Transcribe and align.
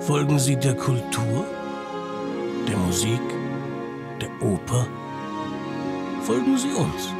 Folgen 0.00 0.38
Sie 0.38 0.54
der 0.54 0.76
Kultur, 0.76 1.44
der 2.68 2.76
Musik, 2.76 3.20
der 4.20 4.30
Oper? 4.40 4.86
Folgen 6.22 6.56
Sie 6.56 6.72
uns 6.72 7.12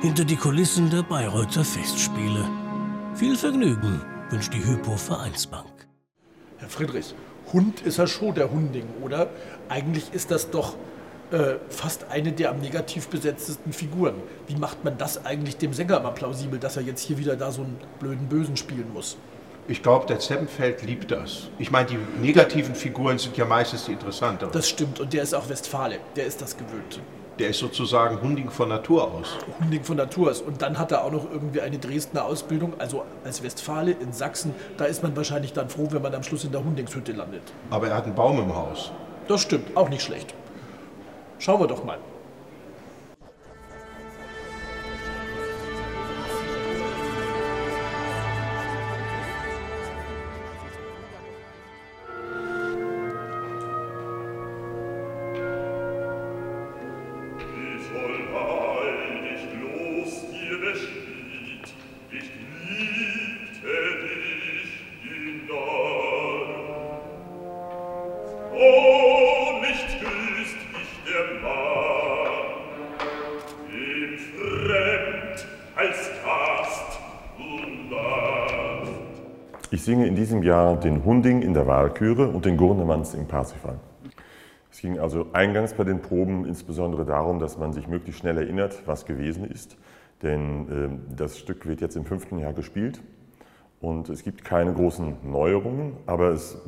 hinter 0.00 0.24
die 0.24 0.36
Kulissen 0.36 0.88
der 0.88 1.02
Bayreuther 1.02 1.62
Festspiele. 1.62 2.48
Viel 3.14 3.36
Vergnügen 3.36 4.00
wünscht 4.30 4.52
die 4.54 4.64
Hypo 4.64 4.96
Vereinsbank. 4.96 5.86
Herr 6.56 6.70
Friedrich, 6.70 7.14
Hund 7.52 7.82
ist 7.82 7.98
ja 7.98 8.06
schon 8.06 8.34
der 8.34 8.50
Hunding, 8.50 8.86
oder? 9.02 9.28
Eigentlich 9.68 10.12
ist 10.14 10.30
das 10.30 10.50
doch 10.50 10.76
äh, 11.32 11.56
fast 11.68 12.06
eine 12.10 12.32
der 12.32 12.50
am 12.50 12.60
negativ 12.60 13.08
besetztesten 13.08 13.74
Figuren. 13.74 14.14
Wie 14.46 14.56
macht 14.56 14.82
man 14.84 14.96
das 14.96 15.24
eigentlich 15.26 15.58
dem 15.58 15.74
Sänger 15.74 16.00
immer 16.00 16.12
plausibel, 16.12 16.58
dass 16.58 16.78
er 16.78 16.82
jetzt 16.82 17.02
hier 17.02 17.18
wieder 17.18 17.36
da 17.36 17.52
so 17.52 17.62
einen 17.62 17.78
blöden 18.00 18.26
Bösen 18.28 18.56
spielen 18.56 18.90
muss? 18.92 19.18
Ich 19.68 19.82
glaube, 19.82 20.06
der 20.06 20.18
Zeppenfeld 20.18 20.82
liebt 20.82 21.10
das. 21.12 21.48
Ich 21.58 21.70
meine, 21.70 21.86
die 21.86 21.98
negativen 22.20 22.74
Figuren 22.74 23.18
sind 23.18 23.36
ja 23.36 23.44
meistens 23.44 23.84
die 23.84 23.92
interessanteren. 23.92 24.52
Das 24.52 24.68
stimmt, 24.68 24.98
und 24.98 25.12
der 25.12 25.22
ist 25.22 25.34
auch 25.34 25.48
Westfale, 25.48 25.98
der 26.16 26.26
ist 26.26 26.42
das 26.42 26.56
gewöhnt. 26.56 27.00
Der 27.38 27.48
ist 27.48 27.60
sozusagen 27.60 28.20
Hunding 28.20 28.50
von 28.50 28.68
Natur 28.68 29.04
aus. 29.04 29.38
Hunding 29.60 29.84
von 29.84 29.96
Natur 29.96 30.30
aus. 30.30 30.42
Und 30.42 30.60
dann 30.62 30.78
hat 30.78 30.92
er 30.92 31.04
auch 31.04 31.12
noch 31.12 31.30
irgendwie 31.30 31.60
eine 31.60 31.78
Dresdner 31.78 32.24
Ausbildung, 32.24 32.74
also 32.78 33.04
als 33.24 33.42
Westfale 33.42 33.92
in 33.92 34.12
Sachsen. 34.12 34.52
Da 34.76 34.84
ist 34.84 35.02
man 35.02 35.16
wahrscheinlich 35.16 35.52
dann 35.52 35.68
froh, 35.70 35.86
wenn 35.90 36.02
man 36.02 36.14
am 36.14 36.22
Schluss 36.24 36.44
in 36.44 36.52
der 36.52 36.62
Hundingshütte 36.62 37.12
landet. 37.12 37.42
Aber 37.70 37.88
er 37.88 37.96
hat 37.96 38.04
einen 38.04 38.14
Baum 38.14 38.38
im 38.40 38.54
Haus. 38.54 38.92
Das 39.28 39.40
stimmt, 39.40 39.76
auch 39.76 39.88
nicht 39.88 40.02
schlecht. 40.02 40.34
Schauen 41.38 41.60
wir 41.60 41.68
doch 41.68 41.84
mal. 41.84 41.98
Ich 79.70 79.82
singe 79.82 80.06
in 80.06 80.14
diesem 80.14 80.42
Jahr 80.42 80.78
den 80.78 81.02
Hunding 81.02 81.40
in 81.40 81.54
der 81.54 81.66
Wahlküre 81.66 82.28
und 82.28 82.44
den 82.44 82.58
Gurnemanns 82.58 83.14
im 83.14 83.26
Parsifal. 83.26 83.80
Es 84.70 84.80
ging 84.80 84.98
also 84.98 85.28
eingangs 85.32 85.72
bei 85.72 85.84
den 85.84 86.00
Proben 86.00 86.44
insbesondere 86.44 87.06
darum, 87.06 87.38
dass 87.38 87.56
man 87.56 87.72
sich 87.72 87.88
möglichst 87.88 88.20
schnell 88.20 88.36
erinnert, 88.36 88.82
was 88.84 89.06
gewesen 89.06 89.44
ist. 89.44 89.78
Denn 90.22 91.00
äh, 91.10 91.16
das 91.16 91.38
Stück 91.38 91.66
wird 91.66 91.80
jetzt 91.80 91.96
im 91.96 92.04
fünften 92.04 92.38
Jahr 92.38 92.52
gespielt 92.52 93.00
und 93.80 94.10
es 94.10 94.22
gibt 94.22 94.44
keine 94.44 94.74
großen 94.74 95.16
Neuerungen, 95.24 95.94
aber 96.06 96.28
es 96.28 96.58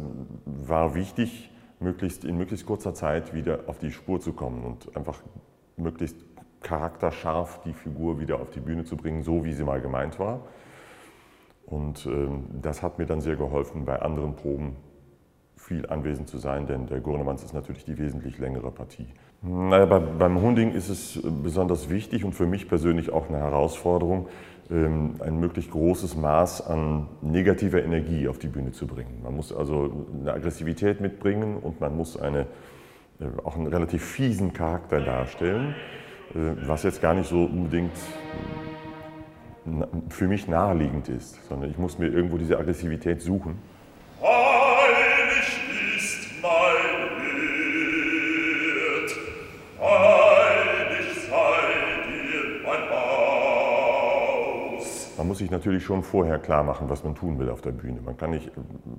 war 0.47 0.95
wichtig, 0.95 1.51
möglichst 1.85 2.25
in 2.25 2.37
möglichst 2.37 2.67
kurzer 2.67 2.95
Zeit 2.95 3.33
wieder 3.33 3.61
auf 3.69 3.79
die 3.79 3.93
Spur 3.93 4.21
zu 4.21 4.33
kommen 4.33 4.65
und 4.65 4.97
einfach 4.97 5.23
möglichst 5.77 6.17
charakterscharf 6.63 7.61
die 7.63 7.75
Figur 7.75 8.19
wieder 8.19 8.41
auf 8.41 8.51
die 8.51 8.61
Bühne 8.61 8.85
zu 8.85 8.97
bringen, 8.97 9.23
so 9.23 9.45
wie 9.45 9.53
sie 9.53 9.63
mal 9.65 9.81
gemeint 9.81 10.19
war. 10.19 10.41
Und 11.67 12.07
ähm, 12.07 12.47
das 12.61 12.83
hat 12.83 12.99
mir 12.99 13.07
dann 13.07 13.21
sehr 13.21 13.37
geholfen, 13.37 13.85
bei 13.85 14.01
anderen 14.01 14.35
Proben 14.35 14.77
viel 15.65 15.87
anwesend 15.87 16.29
zu 16.29 16.37
sein, 16.37 16.67
denn 16.67 16.87
der 16.87 17.01
Gurnemanns 17.01 17.43
ist 17.43 17.55
natürlich 17.55 17.84
die 17.87 17.97
wesentlich 17.97 18.39
längere 18.39 18.70
Partie. 18.70 19.07
Naja, 19.41 19.87
bei, 19.87 19.98
beim 19.98 20.41
Hunding 20.41 20.73
ist 20.73 20.91
es 20.91 21.21
besonders 21.43 21.89
wichtig 21.89 22.25
und 22.25 22.34
für 22.34 22.47
mich 22.47 22.69
persönlich 22.69 23.11
auch 23.11 23.28
eine 23.28 23.38
Herausforderung, 23.38 24.28
ähm, 24.71 25.15
ein 25.21 25.41
möglichst 25.41 25.71
großes 25.71 26.16
Maß 26.16 26.66
an 26.66 27.09
negativer 27.22 27.83
Energie 27.83 28.28
auf 28.28 28.38
die 28.38 28.49
Bühne 28.49 28.72
zu 28.72 28.87
bringen. 28.87 29.22
Man 29.22 29.37
muss 29.37 29.55
also 29.55 30.06
eine 30.21 30.34
Aggressivität 30.34 31.00
mitbringen 31.00 31.56
und 31.56 31.81
man 31.81 31.97
muss 31.97 32.19
eine, 32.19 32.47
äh, 33.21 33.25
auch 33.43 33.56
einen 33.56 33.67
relativ 33.67 34.05
fiesen 34.05 34.53
Charakter 34.53 35.00
darstellen, 35.00 35.75
äh, 36.34 36.67
was 36.67 36.83
jetzt 36.83 37.00
gar 37.00 37.15
nicht 37.15 37.28
so 37.28 37.44
unbedingt 37.44 37.97
für 40.11 40.28
mich 40.28 40.47
naheliegend 40.47 41.09
ist, 41.09 41.43
sondern 41.49 41.71
ich 41.71 41.78
muss 41.78 41.99
mir 41.99 42.09
irgendwo 42.09 42.37
diese 42.37 42.59
Aggressivität 42.59 43.22
suchen. 43.22 43.56
Man 55.25 55.29
muss 55.29 55.39
sich 55.39 55.51
natürlich 55.51 55.83
schon 55.83 56.03
vorher 56.03 56.39
klar 56.39 56.62
machen, 56.62 56.91
was 56.91 57.03
man 57.03 57.15
tun 57.15 57.39
will 57.39 57.49
auf 57.49 57.62
der 57.62 57.71
Bühne. 57.71 58.03
Man 58.05 58.19
kann 58.19 58.29
nicht 58.29 58.49
äh, 58.49 58.51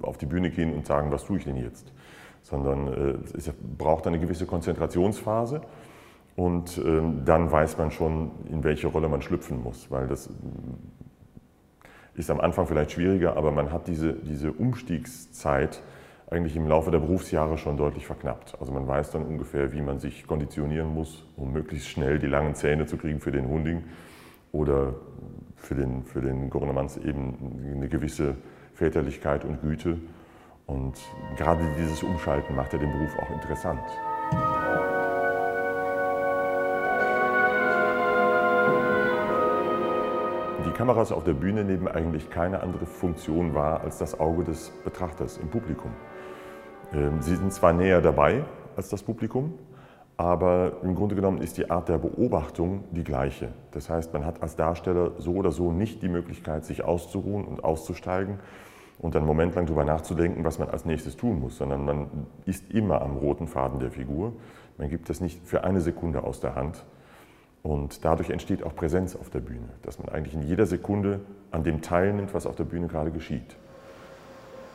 auf 0.02 0.18
die 0.18 0.25
Bühne 0.25 0.50
gehen 0.50 0.74
und 0.74 0.88
sagen, 0.88 1.12
was 1.12 1.24
tue 1.24 1.38
ich 1.38 1.44
denn 1.44 1.56
jetzt? 1.56 1.94
Sondern 2.41 2.88
äh, 2.88 3.38
es 3.38 3.52
braucht 3.78 4.08
eine 4.08 4.18
gewisse 4.18 4.47
Konzentrationsphase 4.47 5.62
und 6.36 6.80
ähm, 6.84 7.25
dann 7.25 7.52
weiß 7.52 7.78
man 7.78 7.91
schon, 7.91 8.31
in 8.50 8.63
welche 8.63 8.88
Rolle 8.88 9.08
man 9.08 9.22
schlüpfen 9.22 9.62
muss, 9.62 9.91
weil 9.91 10.08
das 10.08 10.25
äh, 10.25 10.31
ist 12.16 12.31
am 12.31 12.40
Anfang 12.40 12.66
vielleicht 12.66 12.94
schwieriger, 12.94 13.38
aber 13.38 13.52
man 13.52 13.72
hat 13.72 13.88
diese, 13.88 14.13
diese 14.13 14.52
Umstiegszeit 14.52 15.84
eigentlich 16.31 16.56
im 16.56 16.68
Laufe 16.68 16.90
der 16.90 17.02
Berufsjahre 17.02 17.59
schon 17.59 17.78
deutlich 17.78 18.07
verknappt. 18.07 18.59
Also 18.59 18.72
man 18.72 18.88
weiß 18.88 19.12
dann 19.12 19.28
ungefähr, 19.28 19.74
wie 19.74 19.81
man 19.81 20.00
sich 20.00 20.25
konditionieren 20.25 20.92
muss, 20.92 21.24
um 21.38 21.53
möglichst 21.53 21.88
schnell 21.88 22.18
die 22.18 22.25
langen 22.25 22.56
Zähne 22.56 22.88
zu 22.88 22.97
kriegen 22.97 23.19
für 23.19 23.31
den 23.31 23.47
Hunding 23.47 23.84
oder 24.52 24.96
für 25.55 25.75
den, 25.75 26.03
für 26.03 26.21
den 26.21 26.49
Gurnemanns 26.49 26.97
eben 26.97 27.61
eine 27.75 27.88
gewisse 27.88 28.35
Väterlichkeit 28.73 29.45
und 29.45 29.61
Güte. 29.61 29.97
Und 30.67 30.95
gerade 31.38 31.63
dieses 31.77 32.03
Umschalten 32.03 32.55
macht 32.55 32.73
ja 32.73 32.79
den 32.79 32.91
Beruf 32.91 33.17
auch 33.19 33.29
interessant. 33.31 33.81
Die 40.65 40.71
Kameras 40.71 41.11
auf 41.11 41.23
der 41.23 41.33
Bühne 41.33 41.63
nehmen 41.63 41.88
eigentlich 41.88 42.29
keine 42.29 42.61
andere 42.61 42.85
Funktion 42.85 43.53
wahr 43.53 43.81
als 43.81 43.99
das 43.99 44.19
Auge 44.19 44.44
des 44.44 44.71
Betrachters 44.83 45.38
im 45.38 45.49
Publikum. 45.49 45.91
Ähm, 46.94 47.21
Sie 47.21 47.35
sind 47.35 47.53
zwar 47.53 47.71
näher 47.73 48.01
dabei 48.01 48.44
als 48.75 48.89
das 48.89 49.03
Publikum, 49.03 49.53
aber 50.17 50.77
im 50.83 50.95
Grunde 50.95 51.15
genommen 51.15 51.41
ist 51.41 51.57
die 51.57 51.69
Art 51.69 51.89
der 51.89 51.97
Beobachtung 51.97 52.85
die 52.91 53.03
gleiche. 53.03 53.49
Das 53.71 53.89
heißt, 53.89 54.13
man 54.13 54.25
hat 54.25 54.41
als 54.41 54.55
Darsteller 54.55 55.11
so 55.17 55.33
oder 55.33 55.51
so 55.51 55.71
nicht 55.71 56.01
die 56.01 56.07
Möglichkeit, 56.07 56.65
sich 56.65 56.83
auszuruhen 56.83 57.43
und 57.43 57.63
auszusteigen 57.63 58.39
und 58.99 59.15
einen 59.15 59.25
Moment 59.25 59.55
lang 59.55 59.65
darüber 59.65 59.83
nachzudenken, 59.83 60.45
was 60.45 60.57
man 60.57 60.69
als 60.69 60.85
nächstes 60.85 61.17
tun 61.17 61.39
muss, 61.39 61.57
sondern 61.57 61.85
man 61.85 62.07
ist 62.45 62.71
immer 62.71 63.01
am 63.01 63.17
roten 63.17 63.47
Faden 63.47 63.79
der 63.79 63.91
Figur. 63.91 64.33
Man 64.77 64.89
gibt 64.89 65.09
es 65.09 65.19
nicht 65.19 65.45
für 65.45 65.63
eine 65.63 65.81
Sekunde 65.81 66.23
aus 66.23 66.39
der 66.39 66.55
Hand. 66.55 66.85
Und 67.61 68.05
dadurch 68.05 68.29
entsteht 68.29 68.63
auch 68.63 68.75
Präsenz 68.75 69.15
auf 69.15 69.29
der 69.31 69.39
Bühne, 69.39 69.69
dass 69.81 69.97
man 69.97 70.09
eigentlich 70.09 70.35
in 70.35 70.43
jeder 70.43 70.65
Sekunde 70.65 71.21
an 71.51 71.63
dem 71.63 71.81
teilnimmt, 71.81 72.33
was 72.33 72.45
auf 72.45 72.55
der 72.55 72.63
Bühne 72.63 72.87
gerade 72.87 73.11
geschieht. 73.11 73.55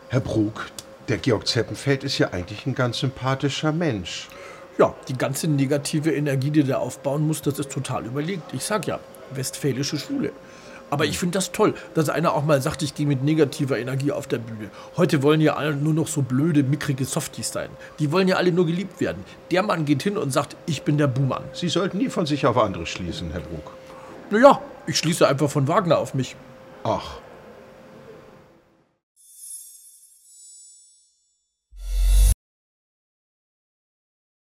Herr 0.08 0.20
Brug, 0.20 0.66
der 1.08 1.18
Georg 1.18 1.46
Zeppenfeld 1.46 2.02
ist 2.02 2.18
ja 2.18 2.30
eigentlich 2.32 2.66
ein 2.66 2.74
ganz 2.74 2.98
sympathischer 2.98 3.70
Mensch. 3.70 4.28
Ja, 4.80 4.94
die 5.08 5.18
ganze 5.18 5.46
negative 5.46 6.10
Energie, 6.10 6.50
die 6.50 6.62
der 6.64 6.80
aufbauen 6.80 7.26
muss, 7.26 7.42
das 7.42 7.58
ist 7.58 7.70
total 7.70 8.06
überlegt. 8.06 8.54
Ich 8.54 8.64
sag 8.64 8.86
ja, 8.86 8.98
westfälische 9.30 9.98
Schule. 9.98 10.32
Aber 10.88 11.04
ich 11.04 11.18
finde 11.18 11.36
das 11.36 11.52
toll, 11.52 11.74
dass 11.92 12.08
einer 12.08 12.32
auch 12.32 12.46
mal 12.46 12.62
sagt, 12.62 12.80
ich 12.80 12.94
gehe 12.94 13.06
mit 13.06 13.22
negativer 13.22 13.78
Energie 13.78 14.10
auf 14.10 14.26
der 14.26 14.38
Bühne. 14.38 14.70
Heute 14.96 15.22
wollen 15.22 15.42
ja 15.42 15.56
alle 15.56 15.76
nur 15.76 15.92
noch 15.92 16.08
so 16.08 16.22
blöde, 16.22 16.62
mickrige 16.62 17.04
Softies 17.04 17.52
sein. 17.52 17.68
Die 17.98 18.10
wollen 18.10 18.26
ja 18.26 18.36
alle 18.36 18.52
nur 18.52 18.64
geliebt 18.64 19.02
werden. 19.02 19.22
Der 19.50 19.62
Mann 19.62 19.84
geht 19.84 20.02
hin 20.02 20.16
und 20.16 20.32
sagt, 20.32 20.56
ich 20.64 20.80
bin 20.80 20.96
der 20.96 21.08
Buhmann. 21.08 21.42
Sie 21.52 21.68
sollten 21.68 21.98
nie 21.98 22.08
von 22.08 22.24
sich 22.24 22.46
auf 22.46 22.56
andere 22.56 22.86
schließen, 22.86 23.32
Herr 23.32 23.42
Brug. 23.42 23.72
Naja, 24.30 24.62
ich 24.86 24.96
schließe 24.96 25.28
einfach 25.28 25.50
von 25.50 25.68
Wagner 25.68 25.98
auf 25.98 26.14
mich. 26.14 26.36
Ach, 26.84 27.18